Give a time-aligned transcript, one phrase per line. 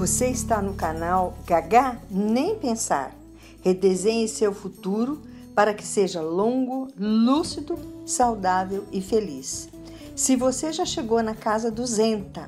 [0.00, 3.14] Você está no canal Gagá Nem Pensar.
[3.60, 5.20] Redesenhe seu futuro
[5.54, 9.68] para que seja longo, lúcido, saudável e feliz.
[10.16, 12.44] Se você já chegou na casa 200,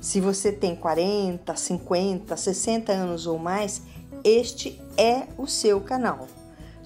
[0.00, 3.80] se você tem 40, 50, 60 anos ou mais,
[4.24, 6.26] este é o seu canal.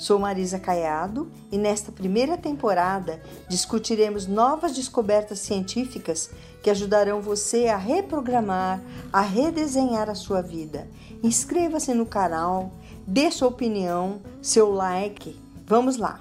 [0.03, 6.29] Sou Marisa Caiado e nesta primeira temporada discutiremos novas descobertas científicas
[6.61, 10.89] que ajudarão você a reprogramar, a redesenhar a sua vida.
[11.23, 12.73] Inscreva-se no canal,
[13.07, 15.41] dê sua opinião, seu like.
[15.65, 16.21] Vamos lá!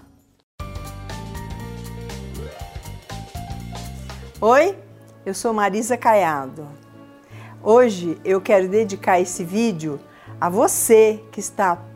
[4.39, 4.77] Oi,
[5.25, 6.67] eu sou Marisa Caiado.
[7.63, 9.99] Hoje eu quero dedicar esse vídeo
[10.39, 11.87] a você que está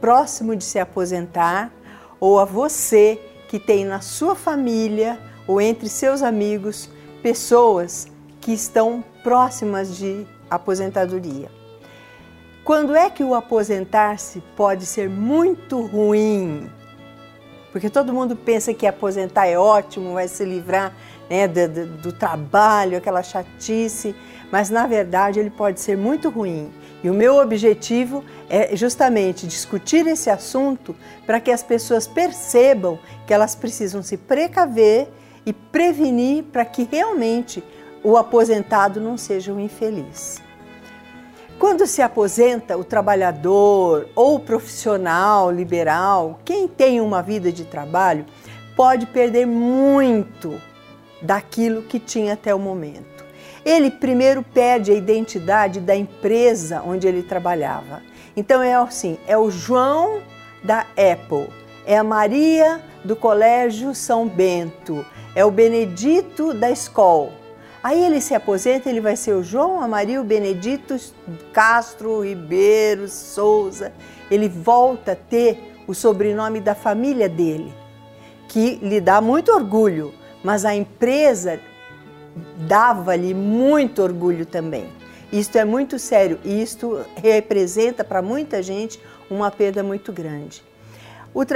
[0.00, 1.70] próximo de se aposentar
[2.18, 6.88] ou a você que tem na sua família ou entre seus amigos
[7.22, 8.06] pessoas
[8.40, 11.50] que estão próximas de aposentadoria.
[12.64, 16.70] Quando é que o aposentar-se pode ser muito ruim?
[17.72, 20.92] Porque todo mundo pensa que aposentar é ótimo, vai se livrar
[21.28, 24.14] né, do, do, do trabalho, aquela chatice,
[24.50, 26.70] mas na verdade ele pode ser muito ruim.
[27.02, 30.94] E o meu objetivo é justamente discutir esse assunto
[31.26, 35.08] para que as pessoas percebam que elas precisam se precaver
[35.46, 37.64] e prevenir para que realmente
[38.04, 40.42] o aposentado não seja um infeliz.
[41.58, 48.24] Quando se aposenta o trabalhador ou o profissional liberal, quem tem uma vida de trabalho,
[48.74, 50.58] pode perder muito
[51.20, 53.24] daquilo que tinha até o momento.
[53.64, 58.02] Ele primeiro perde a identidade da empresa onde ele trabalhava.
[58.36, 60.22] Então é assim, é o João
[60.62, 61.48] da Apple,
[61.84, 65.04] é a Maria do Colégio São Bento,
[65.34, 67.32] é o Benedito da escola.
[67.82, 70.96] Aí ele se aposenta, ele vai ser o João, a Maria, o Benedito
[71.52, 73.92] Castro Ribeiro Souza.
[74.30, 77.72] Ele volta a ter o sobrenome da família dele,
[78.48, 80.12] que lhe dá muito orgulho,
[80.44, 81.58] mas a empresa
[82.66, 84.88] dava-lhe muito orgulho também.
[85.32, 90.62] Isto é muito sério e isto representa para muita gente uma perda muito grande.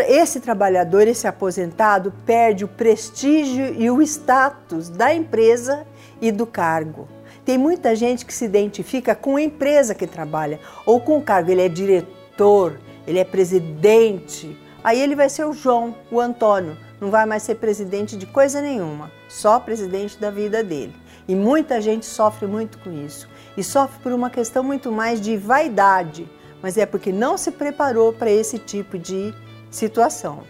[0.07, 5.85] Esse trabalhador, esse aposentado, perde o prestígio e o status da empresa
[6.21, 7.09] e do cargo.
[7.45, 11.51] Tem muita gente que se identifica com a empresa que trabalha ou com o cargo.
[11.51, 14.56] Ele é diretor, ele é presidente.
[14.85, 18.63] Aí ele vai ser o João, o Antônio não vai mais ser presidente de coisa
[18.63, 20.97] nenhuma, só presidente da vida dele.
[21.29, 23.29] E muita gente sofre muito com isso.
[23.59, 26.27] E sofre por uma questão muito mais de vaidade,
[26.63, 29.35] mas é porque não se preparou para esse tipo de
[29.71, 30.45] situação.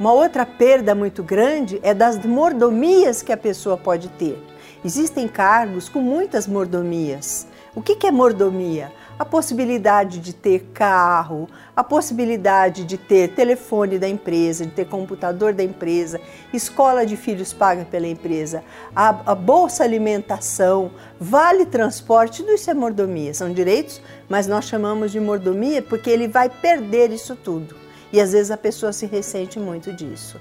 [0.00, 4.42] Uma outra perda muito grande é das mordomias que a pessoa pode ter.
[4.82, 7.46] Existem cargos com muitas mordomias.
[7.74, 8.90] O que é mordomia?
[9.18, 15.52] A possibilidade de ter carro, a possibilidade de ter telefone da empresa, de ter computador
[15.52, 16.20] da empresa,
[16.52, 18.64] escola de filhos paga pela empresa,
[18.94, 23.32] a, a bolsa alimentação, vale transporte, tudo isso é mordomia.
[23.32, 27.76] São direitos, mas nós chamamos de mordomia porque ele vai perder isso tudo.
[28.12, 30.40] E às vezes a pessoa se ressente muito disso.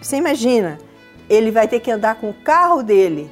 [0.00, 0.78] Você imagina,
[1.28, 3.30] ele vai ter que andar com o carro dele,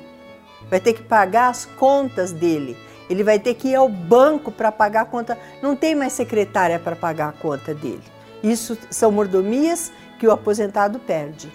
[0.69, 2.77] vai ter que pagar as contas dele
[3.09, 5.39] ele vai ter que ir ao banco para pagar a conta.
[5.63, 8.03] Não tem mais secretária para pagar a conta dele.
[8.43, 11.53] Isso são mordomias que o aposentado perde.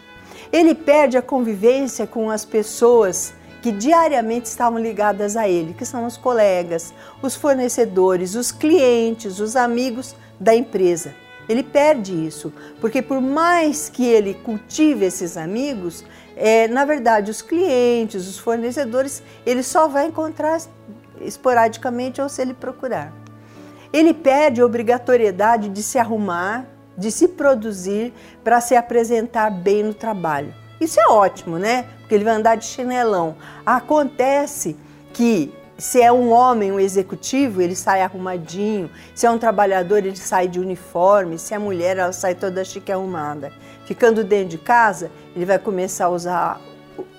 [0.52, 6.06] Ele perde a convivência com as pessoas que diariamente estavam ligadas a ele, que são
[6.06, 11.16] os colegas, os fornecedores, os clientes, os amigos da empresa.
[11.48, 16.04] Ele perde isso, porque por mais que ele cultive esses amigos,
[16.36, 20.60] é, na verdade, os clientes, os fornecedores, ele só vai encontrar
[21.26, 23.14] esporadicamente ou se ele procurar.
[23.92, 26.66] Ele perde a obrigatoriedade de se arrumar,
[26.98, 28.14] de se produzir
[28.44, 30.54] para se apresentar bem no trabalho.
[30.80, 31.86] Isso é ótimo, né?
[32.00, 33.36] Porque ele vai andar de chinelão.
[33.66, 34.76] Acontece
[35.14, 38.90] que se é um homem, um executivo, ele sai arrumadinho.
[39.16, 41.38] Se é um trabalhador, ele sai de uniforme.
[41.40, 43.52] Se é mulher, ela sai toda chique arrumada.
[43.86, 46.62] Ficando dentro de casa, ele vai começar a usar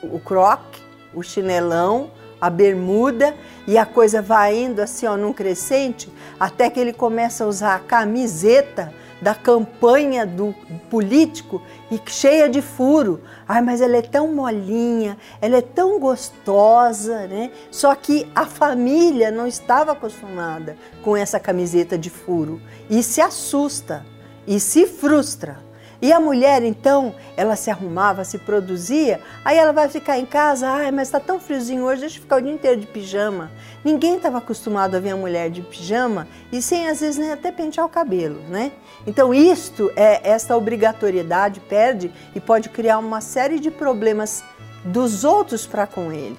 [0.02, 0.80] o, croque,
[1.12, 2.10] o chinelão,
[2.40, 3.34] a bermuda
[3.66, 7.74] e a coisa vai indo assim, ó, num crescente, até que ele começa a usar
[7.76, 10.54] a camiseta da campanha do
[10.90, 13.22] político e cheia de furo.
[13.48, 17.50] Ai, mas ela é tão molinha, ela é tão gostosa, né?
[17.70, 22.60] Só que a família não estava acostumada com essa camiseta de furo
[22.90, 24.04] e se assusta
[24.46, 25.58] e se frustra.
[26.04, 30.68] E a mulher, então, ela se arrumava, se produzia, aí ela vai ficar em casa,
[30.68, 33.50] ai, mas está tão friozinho hoje, deixa eu ficar o dia inteiro de pijama.
[33.82, 37.50] Ninguém estava acostumado a ver a mulher de pijama e sem, às vezes, nem até
[37.50, 38.72] pentear o cabelo, né?
[39.06, 44.44] Então, isto, é esta obrigatoriedade perde e pode criar uma série de problemas
[44.84, 46.36] dos outros para com ele.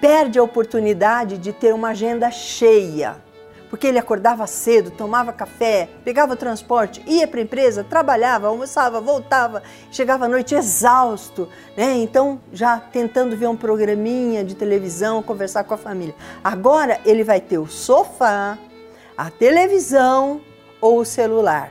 [0.00, 3.25] Perde a oportunidade de ter uma agenda cheia
[3.76, 9.02] porque ele acordava cedo, tomava café, pegava o transporte, ia para a empresa, trabalhava, almoçava,
[9.02, 9.62] voltava,
[9.92, 11.46] chegava à noite exausto,
[11.76, 11.98] né?
[11.98, 16.14] Então, já tentando ver um programinha de televisão, conversar com a família.
[16.42, 18.56] Agora ele vai ter o sofá,
[19.14, 20.40] a televisão
[20.80, 21.70] ou o celular.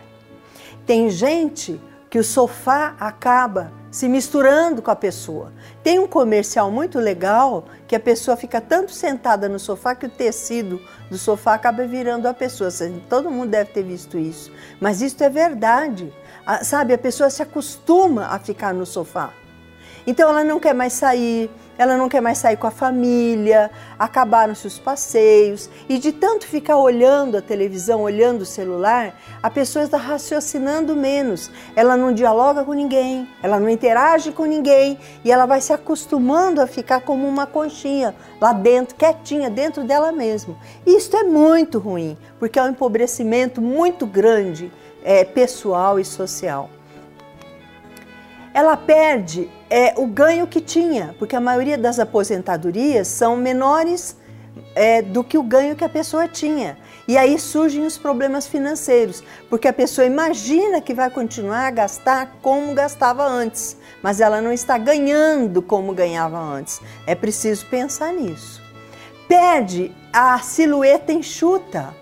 [0.86, 5.54] Tem gente que o sofá acaba se misturando com a pessoa.
[5.82, 10.10] Tem um comercial muito legal que a pessoa fica tanto sentada no sofá que o
[10.10, 10.80] tecido
[11.10, 12.70] do sofá acaba virando a pessoa.
[13.10, 14.52] Todo mundo deve ter visto isso.
[14.80, 16.12] Mas isso é verdade.
[16.64, 19.32] Sabe, a pessoa se acostuma a ficar no sofá.
[20.08, 24.66] Então ela não quer mais sair, ela não quer mais sair com a família, acabaram-se
[24.68, 29.98] os passeios e de tanto ficar olhando a televisão, olhando o celular, a pessoa está
[29.98, 31.50] raciocinando menos.
[31.76, 36.62] Ela não dialoga com ninguém, ela não interage com ninguém e ela vai se acostumando
[36.62, 40.56] a ficar como uma conchinha lá dentro, quietinha, dentro dela mesma.
[40.86, 44.72] Isso é muito ruim, porque é um empobrecimento muito grande
[45.04, 46.70] é, pessoal e social
[48.56, 54.16] ela perde é, o ganho que tinha, porque a maioria das aposentadorias são menores
[54.74, 56.78] é, do que o ganho que a pessoa tinha.
[57.06, 62.38] E aí surgem os problemas financeiros, porque a pessoa imagina que vai continuar a gastar
[62.42, 66.80] como gastava antes, mas ela não está ganhando como ganhava antes.
[67.06, 68.64] É preciso pensar nisso.
[69.28, 71.94] Perde a silhueta enxuta.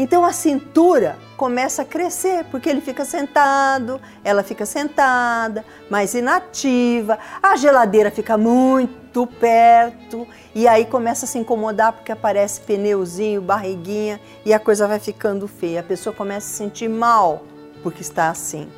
[0.00, 7.18] Então a cintura começa a crescer, porque ele fica sentado, ela fica sentada, mais inativa,
[7.42, 10.24] a geladeira fica muito perto
[10.54, 15.48] e aí começa a se incomodar porque aparece pneuzinho, barriguinha e a coisa vai ficando
[15.48, 15.80] feia.
[15.80, 17.42] A pessoa começa a se sentir mal
[17.82, 18.68] porque está assim.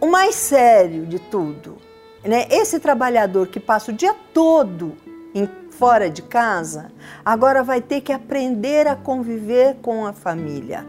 [0.00, 1.78] O mais sério de tudo,
[2.22, 2.46] né?
[2.50, 4.96] Esse trabalhador que passa o dia todo
[5.36, 6.90] em fora de casa,
[7.22, 10.86] agora vai ter que aprender a conviver com a família.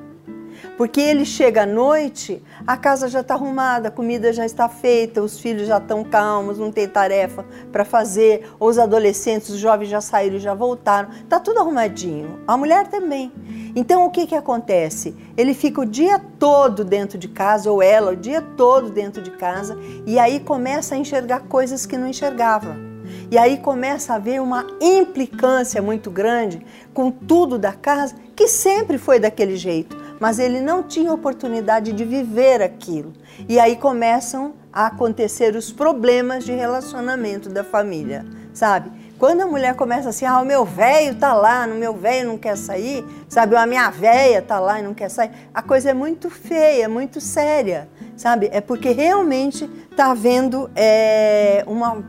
[0.77, 5.21] Porque ele chega à noite, a casa já está arrumada, a comida já está feita,
[5.21, 9.99] os filhos já estão calmos, não tem tarefa para fazer, os adolescentes, os jovens já
[9.99, 12.39] saíram, já voltaram, está tudo arrumadinho.
[12.47, 13.31] A mulher também.
[13.75, 15.15] Então o que, que acontece?
[15.35, 19.31] Ele fica o dia todo dentro de casa, ou ela o dia todo dentro de
[19.31, 22.86] casa, e aí começa a enxergar coisas que não enxergava.
[23.29, 28.97] E aí começa a haver uma implicância muito grande com tudo da casa, que sempre
[28.97, 33.13] foi daquele jeito mas ele não tinha oportunidade de viver aquilo.
[33.47, 38.91] E aí começam a acontecer os problemas de relacionamento da família, sabe?
[39.17, 42.37] Quando a mulher começa assim, ah, o meu velho tá lá, o meu velho não
[42.37, 43.55] quer sair, sabe?
[43.55, 47.19] A minha velha tá lá e não quer sair, a coisa é muito feia, muito
[47.19, 48.47] séria, sabe?
[48.51, 52.03] É porque realmente tá havendo é, uma,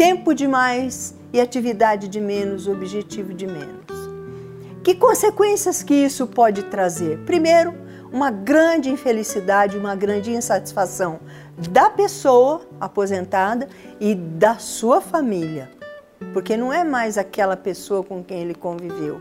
[0.00, 3.84] tempo demais e atividade de menos, objetivo de menos.
[4.82, 7.18] Que consequências que isso pode trazer?
[7.26, 7.74] Primeiro,
[8.10, 11.20] uma grande infelicidade, uma grande insatisfação
[11.68, 13.68] da pessoa aposentada
[14.00, 15.70] e da sua família,
[16.32, 19.20] porque não é mais aquela pessoa com quem ele conviveu.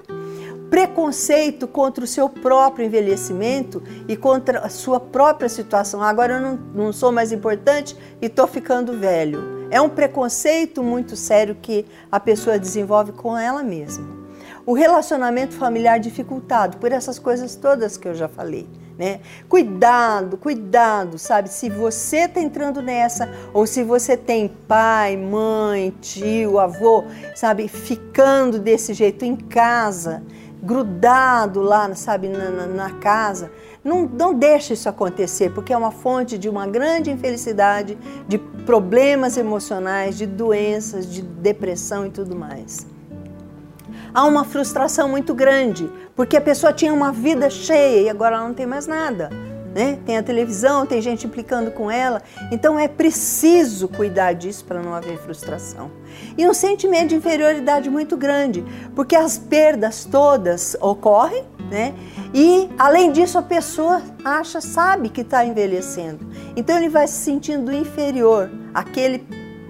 [0.69, 6.01] Preconceito contra o seu próprio envelhecimento e contra a sua própria situação.
[6.01, 9.58] Agora eu não, não sou mais importante e estou ficando velho.
[9.71, 14.19] É um preconceito muito sério que a pessoa desenvolve com ela mesma
[14.69, 18.67] o relacionamento familiar dificultado por essas coisas todas que eu já falei.
[18.99, 19.19] Né?
[19.47, 21.49] Cuidado, cuidado, sabe?
[21.49, 28.59] Se você está entrando nessa, ou se você tem pai, mãe, tio, avô, sabe, ficando
[28.59, 30.21] desse jeito em casa,
[30.61, 33.51] grudado lá, sabe, na, na, na casa,
[33.83, 37.97] não, não deixe isso acontecer, porque é uma fonte de uma grande infelicidade,
[38.27, 42.85] de problemas emocionais, de doenças, de depressão e tudo mais
[44.13, 48.47] há uma frustração muito grande, porque a pessoa tinha uma vida cheia e agora ela
[48.47, 49.29] não tem mais nada.
[49.73, 49.99] Né?
[50.05, 54.93] Tem a televisão, tem gente implicando com ela, então é preciso cuidar disso para não
[54.93, 55.91] haver frustração.
[56.37, 61.93] E um sentimento de inferioridade muito grande, porque as perdas todas ocorrem, né?
[62.33, 67.71] E além disso a pessoa acha, sabe que está envelhecendo, então ele vai se sentindo
[67.71, 69.19] inferior àquele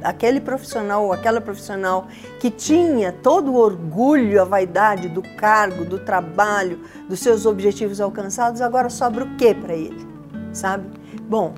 [0.04, 2.08] aquele profissional ou aquela profissional
[2.40, 8.62] que tinha todo o orgulho, a vaidade do cargo, do trabalho, dos seus objetivos alcançados,
[8.62, 10.10] agora sobra o que para ele?
[10.54, 10.86] sabe?
[11.22, 11.54] Bom,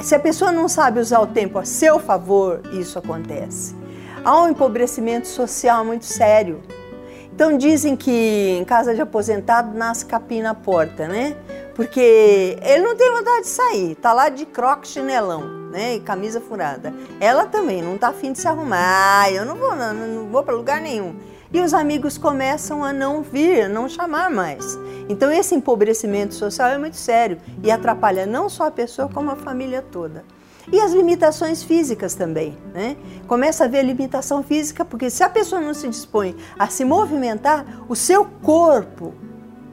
[0.00, 3.74] se a pessoa não sabe usar o tempo a seu favor, isso acontece.
[4.24, 6.60] Há um empobrecimento social muito sério.
[7.34, 11.36] Então dizem que em casa de aposentado nasce capim na porta, né?
[11.74, 15.96] Porque ele não tem vontade de sair, tá lá de croque chinelão, né?
[15.96, 16.92] E camisa furada.
[17.18, 19.32] Ela também não tá afim de se arrumar.
[19.32, 21.14] Eu não vou, não, não vou para lugar nenhum.
[21.52, 24.78] E os amigos começam a não vir, a não chamar mais.
[25.08, 29.36] Então esse empobrecimento social é muito sério e atrapalha não só a pessoa como a
[29.36, 30.24] família toda.
[30.70, 32.96] E as limitações físicas também, né?
[33.26, 37.84] Começa a haver limitação física porque se a pessoa não se dispõe a se movimentar,
[37.88, 39.12] o seu corpo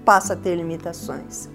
[0.04, 1.48] passa a ter limitações.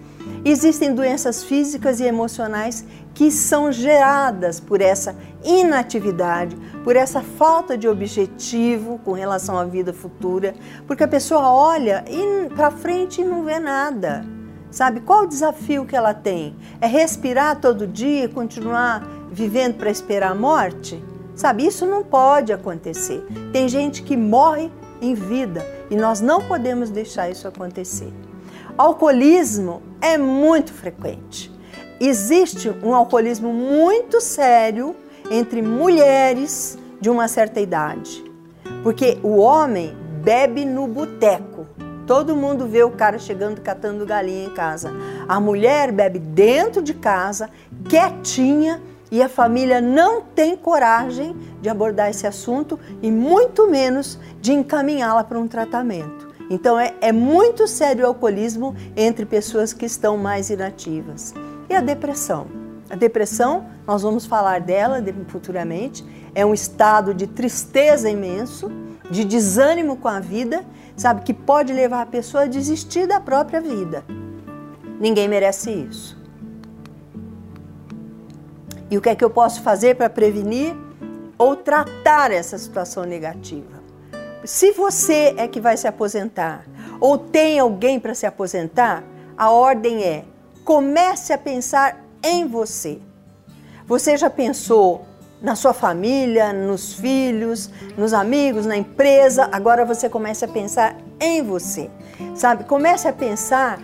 [0.44, 7.88] Existem doenças físicas e emocionais que são geradas por essa inatividade, por essa falta de
[7.88, 10.54] objetivo com relação à vida futura,
[10.86, 12.04] porque a pessoa olha
[12.54, 14.24] para frente e não vê nada.
[14.70, 16.56] Sabe qual o desafio que ela tem?
[16.80, 21.02] É respirar todo dia e continuar vivendo para esperar a morte?
[21.36, 23.24] Sabe, isso não pode acontecer.
[23.52, 28.12] Tem gente que morre em vida e nós não podemos deixar isso acontecer.
[28.76, 31.48] Alcoolismo é muito frequente.
[32.00, 34.96] Existe um alcoolismo muito sério
[35.30, 38.24] entre mulheres de uma certa idade.
[38.82, 41.68] Porque o homem bebe no boteco.
[42.04, 44.90] Todo mundo vê o cara chegando catando galinha em casa.
[45.28, 47.48] A mulher bebe dentro de casa,
[47.88, 54.52] quietinha, e a família não tem coragem de abordar esse assunto e muito menos de
[54.52, 56.23] encaminhá-la para um tratamento.
[56.50, 61.34] Então é, é muito sério o alcoolismo entre pessoas que estão mais inativas.
[61.68, 62.46] E a depressão?
[62.90, 68.70] A depressão, nós vamos falar dela futuramente, é um estado de tristeza imenso,
[69.10, 70.64] de desânimo com a vida,
[70.96, 74.04] sabe, que pode levar a pessoa a desistir da própria vida.
[75.00, 76.22] Ninguém merece isso.
[78.90, 80.76] E o que é que eu posso fazer para prevenir
[81.38, 83.73] ou tratar essa situação negativa?
[84.44, 86.64] Se você é que vai se aposentar
[87.00, 89.02] ou tem alguém para se aposentar,
[89.36, 90.24] a ordem é:
[90.64, 92.98] comece a pensar em você.
[93.86, 95.04] Você já pensou
[95.42, 99.48] na sua família, nos filhos, nos amigos, na empresa?
[99.52, 101.90] Agora você começa a pensar em você.
[102.34, 102.64] Sabe?
[102.64, 103.78] Comece a pensar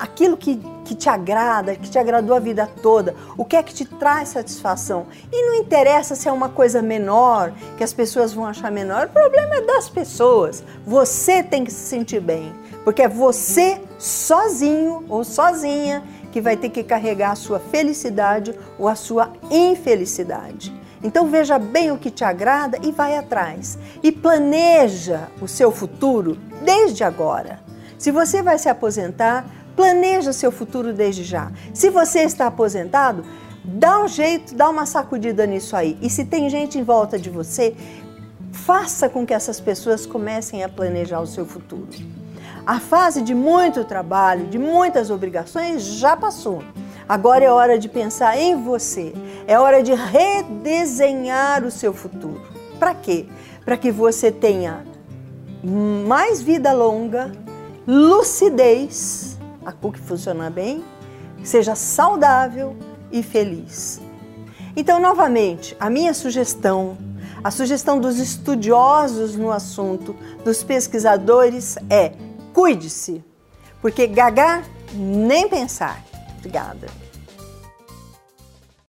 [0.00, 3.74] aquilo que que te agrada, que te agradou a vida toda, o que é que
[3.74, 5.06] te traz satisfação.
[5.30, 9.10] E não interessa se é uma coisa menor, que as pessoas vão achar menor, o
[9.10, 10.62] problema é das pessoas.
[10.86, 12.52] Você tem que se sentir bem,
[12.84, 18.88] porque é você sozinho ou sozinha que vai ter que carregar a sua felicidade ou
[18.88, 20.74] a sua infelicidade.
[21.02, 23.78] Então veja bem o que te agrada e vai atrás.
[24.02, 27.60] E planeja o seu futuro desde agora.
[27.98, 29.44] Se você vai se aposentar,
[29.76, 31.50] Planeja seu futuro desde já.
[31.72, 33.24] Se você está aposentado,
[33.64, 35.98] dá um jeito, dá uma sacudida nisso aí.
[36.02, 37.74] E se tem gente em volta de você,
[38.52, 41.88] faça com que essas pessoas comecem a planejar o seu futuro.
[42.66, 46.62] A fase de muito trabalho, de muitas obrigações já passou.
[47.08, 49.12] Agora é hora de pensar em você.
[49.46, 52.40] É hora de redesenhar o seu futuro.
[52.78, 53.26] Para quê?
[53.64, 54.84] Para que você tenha
[55.62, 57.32] mais vida longa,
[57.86, 59.31] lucidez
[59.64, 60.84] a CUC funcionar bem,
[61.42, 62.76] seja saudável
[63.10, 64.00] e feliz.
[64.76, 66.96] Então, novamente, a minha sugestão,
[67.44, 72.12] a sugestão dos estudiosos no assunto, dos pesquisadores é:
[72.52, 73.22] cuide-se,
[73.80, 74.64] porque gagar
[74.94, 76.02] nem pensar.
[76.38, 77.01] Obrigada.